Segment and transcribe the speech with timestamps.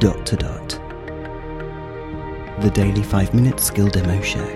[0.00, 0.68] dot to dot.
[2.62, 4.46] The daily 5 minute skill demo show.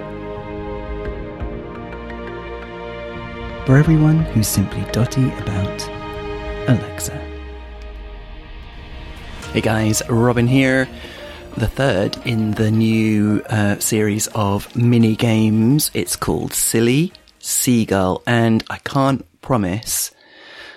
[3.66, 5.86] For everyone who's simply dotty about
[6.66, 7.12] Alexa.
[9.52, 10.88] Hey guys, Robin here.
[11.58, 15.90] The third in the new uh, series of mini games.
[15.92, 20.10] It's called Silly Seagull, and I can't promise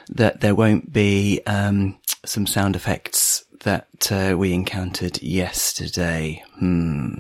[0.10, 3.27] that there won't be um, some sound effects
[3.62, 6.44] that uh, we encountered yesterday.
[6.56, 7.20] Hmm.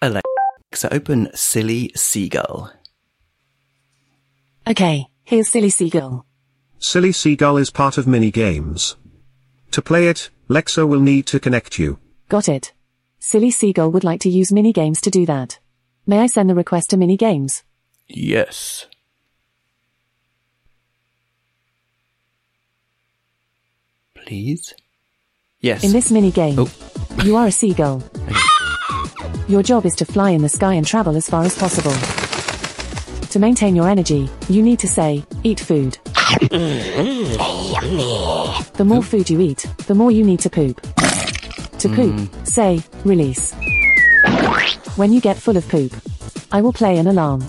[0.00, 2.72] Alexa, open Silly Seagull.
[4.66, 6.24] Okay, here's Silly Seagull.
[6.78, 8.96] Silly Seagull is part of mini games.
[9.72, 11.98] To play it, Lexa will need to connect you.
[12.28, 12.72] Got it.
[13.18, 15.58] Silly Seagull would like to use mini games to do that.
[16.06, 17.64] May I send the request to mini games?
[18.06, 18.86] Yes.
[24.14, 24.74] Please?
[25.60, 25.82] Yes.
[25.82, 26.70] In this mini game, Oh.
[27.24, 28.00] you are a seagull.
[29.48, 31.94] Your job is to fly in the sky and travel as far as possible.
[33.30, 35.98] To maintain your energy, you need to say, eat food.
[38.76, 40.80] The more food you eat, the more you need to poop.
[41.78, 41.94] To hmm.
[41.94, 43.52] poop, say, release.
[44.96, 45.92] When you get full of poop,
[46.52, 47.40] I will play an alarm.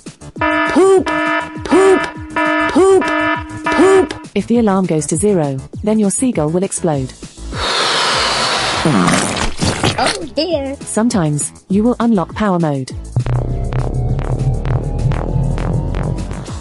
[0.71, 1.05] Poop!
[1.66, 2.01] Poop!
[2.73, 3.03] Poop!
[3.66, 4.29] Poop!
[4.33, 7.13] If the alarm goes to zero, then your seagull will explode.
[10.02, 10.75] Oh dear.
[10.78, 12.92] Sometimes, you will unlock power mode.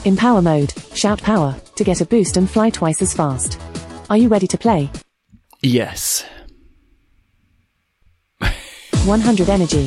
[0.04, 3.60] In power mode, shout power to get a boost and fly twice as fast.
[4.10, 4.90] Are you ready to play?
[5.62, 6.24] yes.
[9.04, 9.86] 100 energy.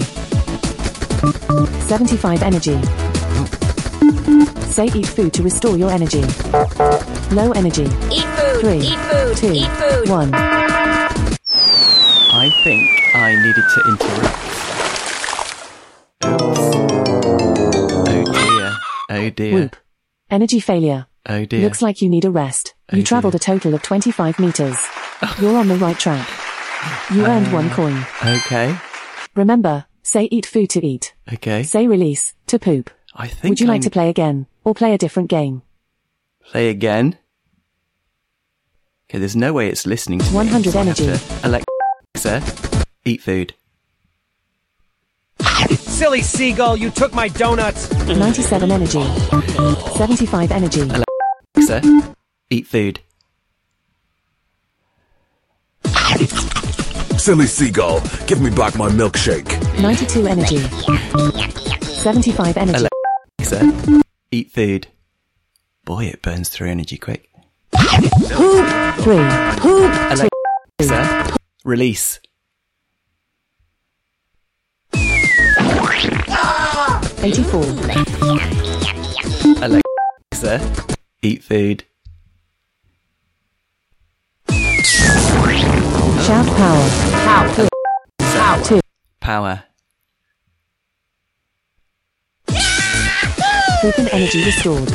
[1.82, 2.82] 75 energy.
[4.72, 6.22] Say eat food to restore your energy.
[7.36, 7.84] Low energy.
[8.12, 8.62] Eat food.
[8.62, 9.38] Three, Eat food.
[9.38, 10.10] two, Eat food.
[10.10, 10.32] one.
[12.44, 12.82] I think
[13.16, 14.38] I needed to interrupt.
[18.14, 18.74] Oh dear.
[19.10, 19.54] Oh dear.
[19.54, 19.76] Whoop.
[20.32, 21.06] Energy failure.
[21.28, 21.62] Oh dear.
[21.62, 22.74] Looks like you need a rest.
[22.92, 23.08] Oh You dear.
[23.08, 24.78] traveled a total of 25 meters.
[25.40, 26.28] You're on the right track.
[27.14, 28.06] You earned one uh, coin.
[28.26, 28.76] Okay.
[29.36, 31.14] Remember, say eat food to eat.
[31.32, 31.62] Okay.
[31.62, 32.90] Say release to poop.
[33.14, 35.62] I think Would you I like to play again or play a different game?
[36.44, 37.20] play again?
[39.10, 40.32] Okay, there's no way it's listening to me.
[40.36, 41.06] 100 so I have energy.
[41.20, 41.46] to-
[42.24, 43.56] Alexa, eat food.
[45.72, 47.92] Silly seagull, you took my donuts.
[48.06, 49.04] 97 energy.
[49.98, 50.82] 75 energy.
[51.58, 51.82] Alexa,
[52.52, 53.00] eat food.
[57.18, 59.50] Silly seagull, give me back my milkshake.
[59.82, 60.60] 92 energy.
[61.82, 62.88] 75 energy.
[63.40, 64.88] Alexa, eat food.
[65.86, 67.30] Boy, it burns through energy quick.
[67.74, 68.68] Poop.
[68.98, 69.16] 3.
[69.58, 69.92] Poop.
[70.12, 72.20] Alexa, release.
[77.24, 77.62] 84.
[79.62, 80.60] Alexa,
[81.22, 81.84] eat food.
[86.26, 86.90] Shout power.
[87.24, 87.68] Power.
[88.20, 88.64] Power.
[88.64, 88.80] 2.
[89.20, 89.64] Power.
[93.82, 94.90] Poop energy restored.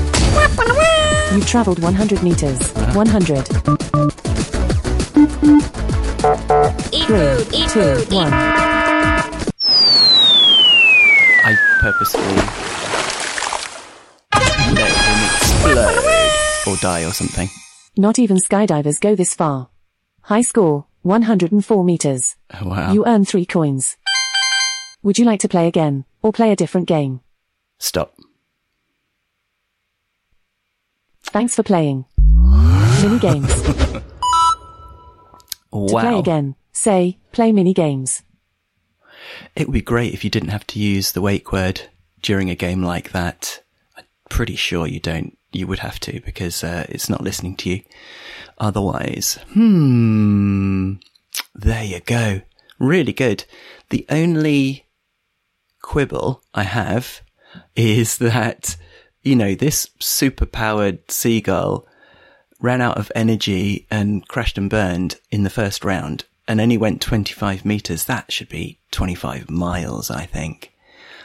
[1.33, 2.73] You've traveled 100 meters.
[2.95, 3.76] 100.
[7.09, 7.19] Eat 3.
[7.19, 7.55] food.
[7.55, 7.95] Eat 2.
[8.07, 8.33] food.
[11.45, 12.35] I purposefully
[14.75, 17.49] let him explode or die or something.
[17.97, 19.69] Not even skydivers go this far.
[20.23, 20.87] High score.
[21.03, 22.35] 104 meters.
[22.61, 22.93] Oh, wow.
[22.93, 23.97] You earn 3 coins.
[25.05, 27.21] Would you like to play again or play a different game?
[27.79, 28.17] Stop.
[31.23, 32.07] Thanks for playing.
[33.01, 33.55] Mini games.
[33.63, 34.03] wow.
[35.87, 38.23] To play again, say, play mini games.
[39.55, 41.83] It would be great if you didn't have to use the wake word
[42.23, 43.63] during a game like that.
[43.97, 45.37] I'm pretty sure you don't.
[45.53, 47.83] You would have to because uh, it's not listening to you.
[48.59, 50.95] Otherwise, hmm.
[51.55, 52.43] There you go.
[52.79, 53.45] Really good.
[53.89, 54.87] The only
[55.83, 57.23] quibble I have
[57.75, 58.77] is that,
[59.23, 61.87] you know, this super powered seagull
[62.61, 67.01] ran out of energy and crashed and burned in the first round and only went
[67.01, 68.05] 25 meters.
[68.05, 70.73] That should be 25 miles, I think.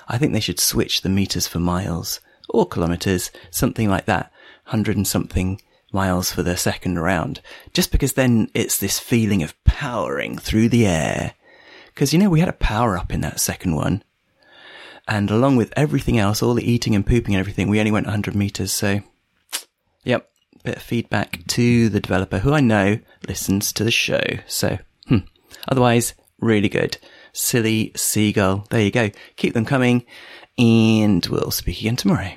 [0.07, 2.19] I think they should switch the meters for miles
[2.49, 4.31] or kilometers, something like that.
[4.65, 7.41] 100 and something miles for the second round.
[7.73, 11.33] Just because then it's this feeling of powering through the air.
[11.95, 14.03] Cause you know, we had a power up in that second one.
[15.07, 18.05] And along with everything else, all the eating and pooping and everything, we only went
[18.05, 18.71] 100 meters.
[18.71, 19.01] So,
[20.03, 20.29] yep,
[20.63, 24.21] bit of feedback to the developer who I know listens to the show.
[24.47, 24.77] So,
[25.67, 26.97] Otherwise, really good.
[27.33, 28.65] Silly Seagull.
[28.69, 29.09] There you go.
[29.35, 30.05] Keep them coming,
[30.57, 32.31] and we'll speak again tomorrow.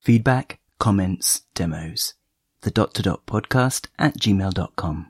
[0.00, 2.14] Feedback, comments, demos.
[2.62, 5.06] The dot to dot podcast at gmail.com.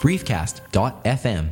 [0.00, 1.50] briefcast.fm